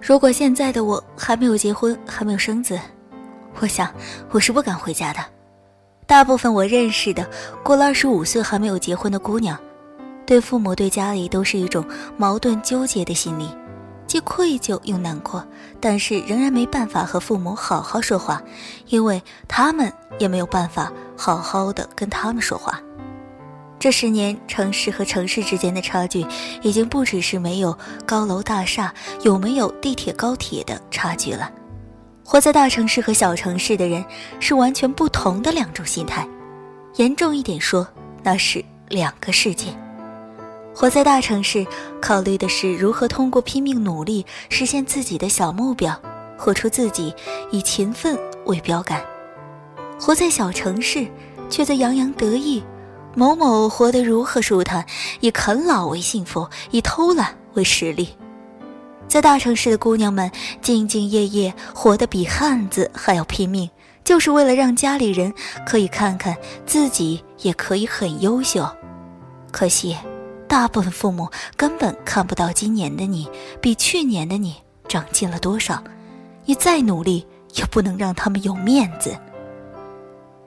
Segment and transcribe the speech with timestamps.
[0.00, 2.80] 如果现在的我还没有结婚，还没有生子，
[3.60, 3.92] 我想
[4.30, 5.20] 我是不敢回家的。
[6.06, 7.28] 大部分我认识的
[7.62, 9.56] 过了二十五岁还没有结婚的姑娘，
[10.26, 11.84] 对父母、对家里都是一种
[12.16, 13.48] 矛盾纠结的心理，
[14.06, 15.46] 既愧疚又难过，
[15.78, 18.42] 但是仍然没办法和父母好好说话，
[18.86, 22.80] 因为他们也没有办法好好的跟他们说话。
[23.80, 26.26] 这十年，城市和城市之间的差距，
[26.60, 31.50] 已经不只是没有高楼大厦、有没有地铁高铁的差距了。
[32.22, 34.04] 活在大城市和小城市的人，
[34.38, 36.28] 是完全不同的两种心态。
[36.96, 37.88] 严重一点说，
[38.22, 39.68] 那是两个世界。
[40.74, 41.66] 活在大城市，
[42.02, 45.98] 考虑的是如何通过拼命努力实现自己的小目标，
[46.36, 47.14] 活出自己，
[47.50, 49.00] 以勤奋为标杆；
[49.98, 51.06] 活在小城市，
[51.48, 52.62] 却在洋洋得意。
[53.14, 54.84] 某某活得如何舒坦，
[55.20, 58.08] 以啃老为幸福，以偷懒为实力。
[59.08, 60.30] 在大城市的姑娘们
[60.62, 63.68] 兢兢业业，活得比汉子还要拼命，
[64.04, 65.34] 就是为了让家里人
[65.66, 68.64] 可以看看自己也可以很优秀。
[69.50, 69.96] 可惜，
[70.46, 73.28] 大部分父母根本看不到今年的你
[73.60, 74.54] 比去年的你
[74.86, 75.82] 长进了多少，
[76.44, 77.26] 你再努力
[77.56, 79.18] 也不能让他们有面子。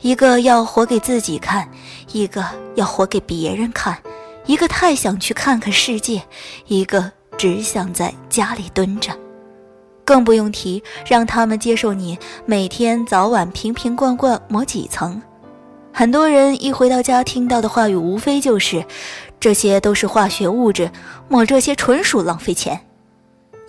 [0.00, 1.68] 一个要活给自己看，
[2.12, 2.44] 一个
[2.76, 3.98] 要活给别人看，
[4.46, 6.22] 一个太想去看看世界，
[6.66, 9.12] 一个只想在家里蹲着，
[10.04, 15.20] 更不用提让他们接受你每天早晚瓶瓶罐罐抹几层。
[15.92, 18.84] 很多人一回到家听到的话语，无非就是
[19.40, 20.88] 这些都是化学物质，
[21.28, 22.80] 抹这些纯属浪费钱。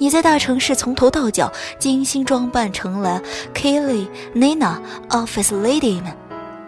[0.02, 3.22] 你在大城市从头到脚精心装扮成了
[3.54, 6.14] Kelly、Nina、Office Lady 们，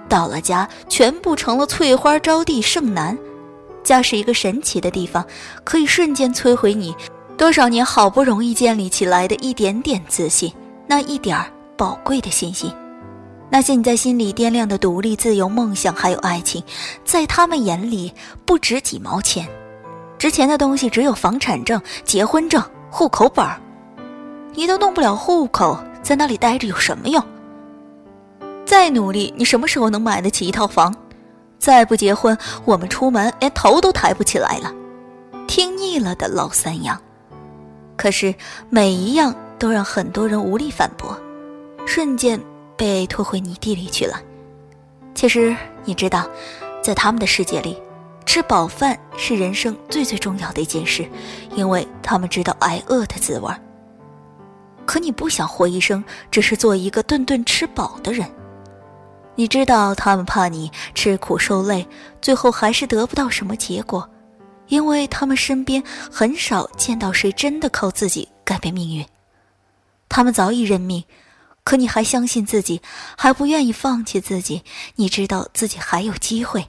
[0.09, 3.17] 到了家全部成了翠花招娣剩男。
[3.85, 5.25] 家是一个神奇的地方，
[5.63, 6.93] 可以瞬间摧毁你
[7.37, 10.53] 多少年好不容易建立起来的一点点自信，
[10.85, 11.45] 那一点儿
[11.77, 12.69] 宝贵的信心。
[13.49, 16.61] 那些你在心里掂量的独立、自由、梦想还有爱情，
[17.05, 18.13] 在他们眼里
[18.45, 19.47] 不值几毛钱，
[20.19, 22.61] 值钱的东西只有房产证、结婚证。
[22.91, 23.47] 户口本，
[24.53, 27.23] 你都弄不了户口，在那里待着有什么用？
[28.65, 30.93] 再努力，你什么时候能买得起一套房？
[31.57, 34.73] 再不结婚，我们出门连头都抬不起来了。
[35.47, 37.01] 听腻了的老三样，
[37.95, 38.35] 可是
[38.69, 41.17] 每一样都让很多人无力反驳，
[41.85, 42.39] 瞬间
[42.75, 44.19] 被拖回泥地里去了。
[45.15, 46.27] 其实你知道，
[46.81, 47.81] 在他们的世界里。
[48.25, 51.05] 吃饱饭是人生最最重要的一件事，
[51.55, 53.53] 因为他们知道挨饿的滋味。
[54.85, 58.29] 可你不想活一生只是做一个顿顿吃饱的人，
[59.35, 61.87] 你知道他们怕你吃苦受累，
[62.21, 64.09] 最后还是得不到什么结果，
[64.67, 69.05] 因为他们身边很少见到谁真的靠自己改变命运。
[70.09, 71.03] 他们早已认命，
[71.63, 72.81] 可你还相信自己，
[73.17, 74.63] 还不愿意放弃自己，
[74.95, 76.65] 你知道自己还有机会。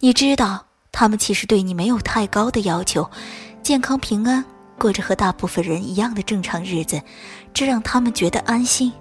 [0.00, 3.10] 你知道，他们其实对你没有太高的要求，
[3.64, 4.44] 健康平安，
[4.78, 7.02] 过着和大部分人一样的正常日子，
[7.52, 8.92] 这让他们觉得安心。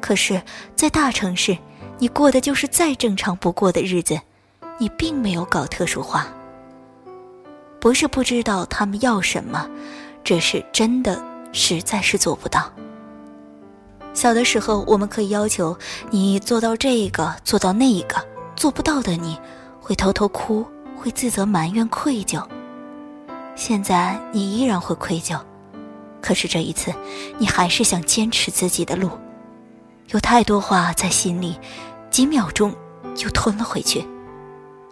[0.00, 0.42] 可是，
[0.74, 1.56] 在大城市，
[2.00, 4.20] 你过的就是再正常不过的日子，
[4.78, 6.26] 你并没有搞特殊化。
[7.78, 9.70] 不是不知道他们要什么，
[10.24, 11.22] 只是真的
[11.52, 12.68] 实在是做不到。
[14.12, 15.78] 小的时候，我们可以要求
[16.10, 18.16] 你做到这个，做到那个，
[18.56, 19.38] 做不到的你。
[19.90, 20.64] 会偷偷哭，
[20.96, 22.40] 会自责、埋怨、愧疚。
[23.56, 25.36] 现在你依然会愧疚，
[26.22, 26.94] 可是这一次，
[27.38, 29.10] 你还是想坚持自己的路。
[30.10, 31.58] 有太多话在心里，
[32.08, 32.72] 几秒钟
[33.16, 34.06] 就吞了回去。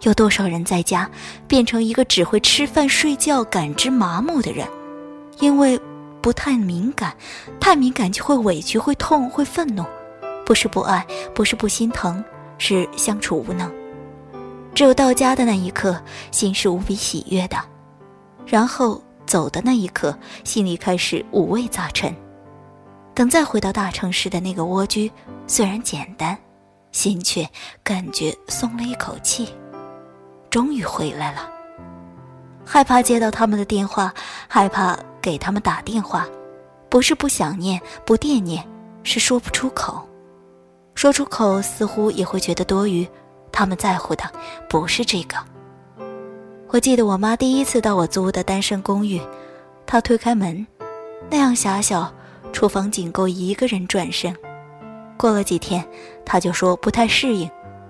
[0.01, 1.09] 有多少人在家
[1.47, 4.67] 变成一个只会吃饭、睡觉、感知麻木的人？
[5.39, 5.79] 因为
[6.21, 7.15] 不太敏感，
[7.57, 9.85] 太敏感就会委屈、会痛、会愤怒。
[10.45, 12.21] 不是不爱，不是不心疼，
[12.57, 13.78] 是相处无能。
[14.73, 16.01] 只有到家的那一刻，
[16.31, 17.57] 心是无比喜悦的；
[18.45, 22.15] 然后走的那一刻，心里开始五味杂陈。
[23.13, 25.11] 等再回到大城市的那个蜗居，
[25.47, 26.37] 虽然简单，
[26.91, 27.45] 心却
[27.83, 29.49] 感觉松了一口气，
[30.49, 31.49] 终于回来了。
[32.63, 34.13] 害怕接到他们的电话，
[34.47, 36.25] 害怕给他们打电话，
[36.87, 38.65] 不是不想念、不惦念，
[39.03, 40.07] 是说不出口。
[40.95, 43.05] 说出口似乎也会觉得多余。
[43.51, 44.23] 他们在乎的
[44.69, 45.35] 不是这个。
[46.69, 49.19] 我记得我妈第一次到我租的单身公寓，
[49.85, 50.65] 她推开门，
[51.29, 52.13] 那样狭小，
[52.53, 54.35] 厨房仅够一个人转身。
[55.17, 55.83] 过了几天，
[56.23, 57.49] 她就说不太适应，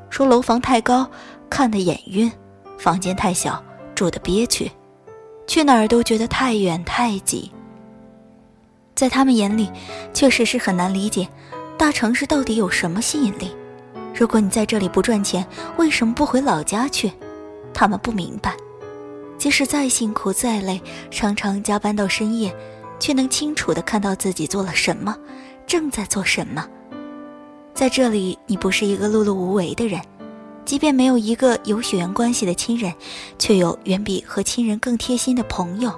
[0.10, 1.06] 说楼房太高，
[1.50, 2.32] 看得眼晕；
[2.78, 3.62] 房间太小，
[3.94, 4.72] 住得憋屈；
[5.46, 7.52] 去哪儿都觉得太远太挤。
[8.96, 9.70] 在他们眼里，
[10.14, 11.28] 确实是很难理解，
[11.78, 13.56] 大城市到底有什么吸引力。
[14.20, 17.10] 如果你在这里不赚钱，为什么不回老家去？
[17.74, 18.54] 他们不明白，
[19.38, 22.54] 即使再辛苦再累，常常加班到深夜，
[23.00, 25.16] 却能清楚地看到自己做了什么，
[25.66, 26.68] 正在做什么。
[27.74, 30.02] 在这里，你不是一个碌碌无为的人，
[30.66, 32.94] 即便没有一个有血缘关系的亲人，
[33.38, 35.98] 却有远比和亲人更贴心的朋友。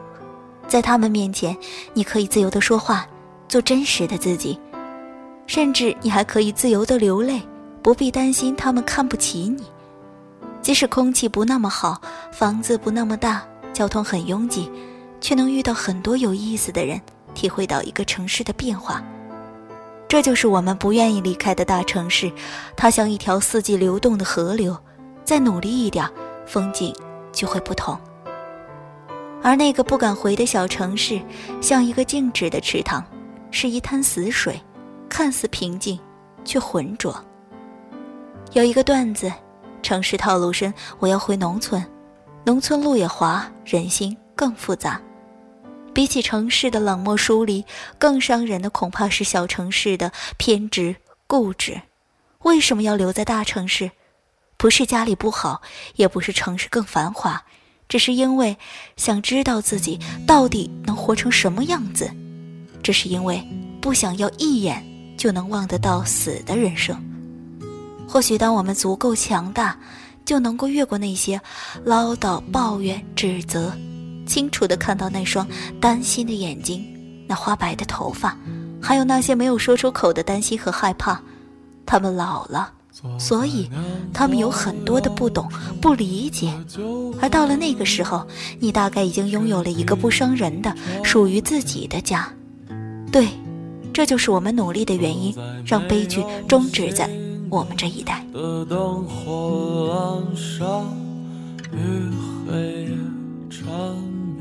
[0.67, 1.57] 在他们面前，
[1.95, 3.07] 你可以自由地说话，
[3.47, 4.59] 做真实的自己，
[5.47, 7.41] 甚至你还可以自由地流泪，
[7.81, 9.63] 不必担心他们看不起你。
[10.61, 11.99] 即使空气不那么好，
[12.31, 13.43] 房子不那么大，
[13.73, 14.71] 交通很拥挤，
[15.19, 17.01] 却能遇到很多有意思的人，
[17.33, 19.03] 体会到一个城市的变化。
[20.07, 22.31] 这就是我们不愿意离开的大城市，
[22.75, 24.77] 它像一条四季流动的河流，
[25.23, 26.07] 再努力一点，
[26.45, 26.93] 风景
[27.31, 27.97] 就会不同。
[29.41, 31.19] 而那个不敢回的小城市，
[31.59, 33.03] 像一个静止的池塘，
[33.49, 34.61] 是一滩死水，
[35.09, 35.99] 看似平静，
[36.45, 37.15] 却浑浊。
[38.53, 39.31] 有一个段子。
[39.81, 41.83] 城市套路深，我要回农村。
[42.45, 45.01] 农村路也滑，人心更复杂。
[45.93, 47.65] 比起城市的冷漠疏离，
[47.97, 50.95] 更伤人的恐怕是小城市的偏执
[51.27, 51.81] 固执。
[52.43, 53.89] 为什么要留在大城市？
[54.55, 55.61] 不是家里不好，
[55.95, 57.43] 也不是城市更繁华，
[57.89, 58.55] 只是因为
[58.95, 62.09] 想知道自己到底能活成什么样子。
[62.83, 63.43] 只是因为
[63.81, 64.85] 不想要一眼
[65.17, 67.10] 就能望得到死的人生。
[68.11, 69.73] 或许，当我们足够强大，
[70.25, 71.39] 就能够越过那些
[71.85, 73.71] 唠叨、抱怨、指责，
[74.27, 75.47] 清楚地看到那双
[75.79, 76.83] 担心的眼睛，
[77.25, 78.37] 那花白的头发，
[78.81, 81.21] 还有那些没有说出口的担心和害怕。
[81.85, 82.73] 他们老了，
[83.17, 83.69] 所以
[84.13, 85.49] 他们有很多的不懂、
[85.81, 86.53] 不理解。
[87.21, 88.27] 而到了那个时候，
[88.59, 92.29] 你大概已经拥有了一个不伤人的、属于自己的家。
[93.09, 93.29] 对，
[93.93, 95.33] 这就是我们努力的原因，
[95.65, 97.09] 让悲剧终止在。
[97.51, 98.25] 我们这一代。
[98.31, 100.85] 的灯火阑珊
[101.73, 102.09] 与
[102.47, 102.97] 黑夜
[103.49, 103.69] 缠
[104.37, 104.39] 绵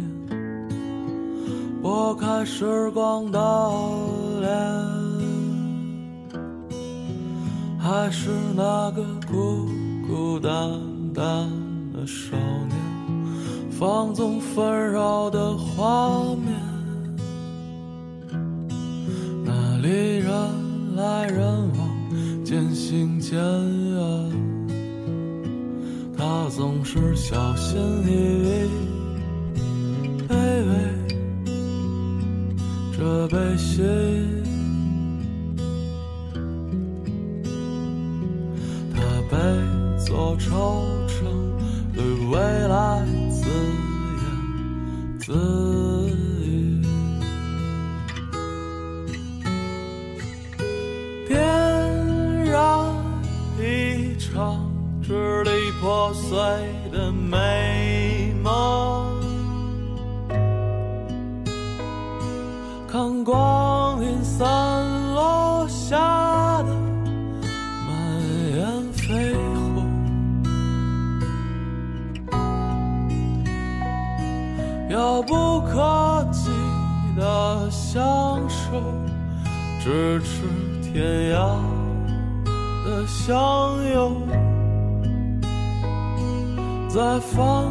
[1.82, 3.38] 拨开时光的
[4.40, 4.48] 脸
[7.80, 9.68] 还是那个孤
[10.06, 10.80] 孤单
[11.12, 11.50] 单
[11.92, 12.78] 的少年
[13.72, 16.39] 放纵纷扰的画面
[22.90, 24.00] 行渐远，
[26.18, 28.10] 他总是小心翼
[28.48, 28.50] 翼，
[30.28, 30.34] 卑
[30.66, 30.72] 微
[32.98, 33.80] 这悲喜，
[38.92, 38.98] 他
[39.30, 39.36] 被
[40.04, 40.50] 做成
[64.22, 64.48] 散
[65.14, 65.96] 落下
[66.62, 66.74] 的
[67.86, 67.90] 满
[68.54, 69.86] 眼飞红，
[74.90, 76.50] 遥不可及
[77.16, 78.82] 的相守，
[79.80, 80.28] 咫尺
[80.82, 81.36] 天涯
[82.84, 83.28] 的相
[83.94, 84.28] 拥。
[86.92, 87.70] 在放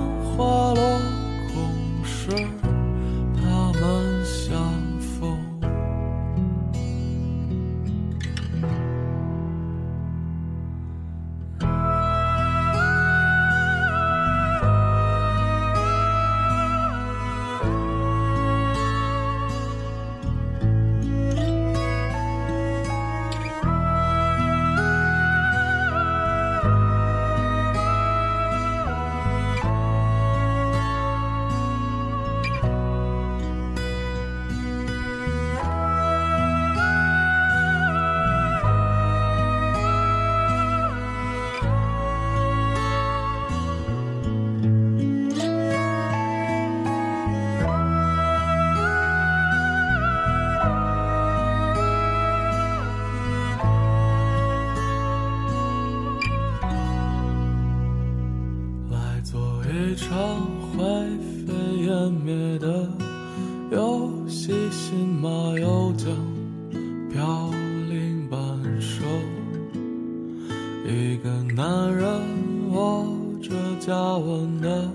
[73.89, 74.87] 着加温的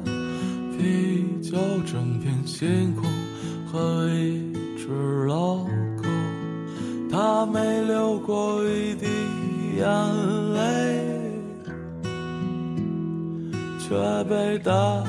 [0.79, 3.05] 啤酒，整片星空
[3.67, 6.05] 和一只老狗。
[7.11, 9.07] 他没流过一滴
[9.79, 9.85] 眼
[10.55, 10.61] 泪，
[13.81, 13.97] 却
[14.29, 15.03] 被大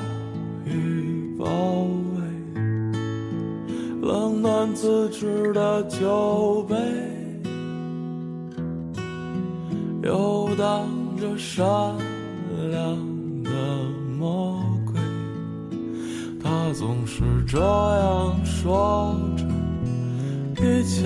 [0.66, 1.46] 雨包
[2.16, 2.24] 围。
[4.02, 6.76] 冷暖自知的酒杯，
[10.02, 10.88] 游荡
[11.20, 11.64] 着善
[12.72, 13.15] 良
[14.18, 14.96] 魔鬼。
[16.44, 19.44] 他总是这样说着。
[20.58, 21.04] 一切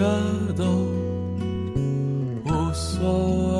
[0.55, 0.63] 都
[2.45, 3.59] 无所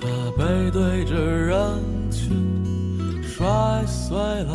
[0.00, 4.54] 他背对着人群，摔碎了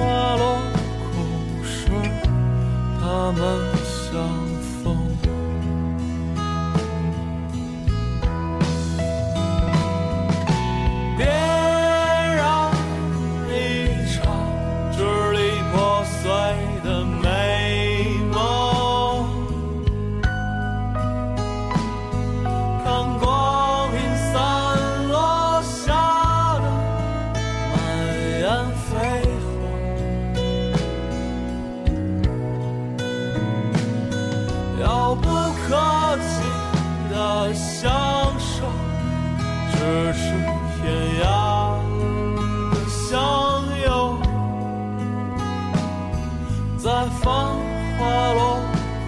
[0.00, 0.62] 花落
[1.12, 1.90] 空时，
[2.98, 3.40] 他们
[3.84, 4.49] 想。
[48.00, 48.58] 花落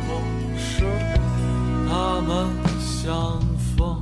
[0.07, 0.11] 空
[0.59, 0.85] 时，
[1.89, 2.47] 他们
[2.79, 3.97] 相逢。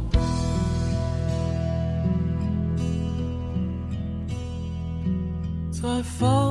[5.71, 6.50] 在放。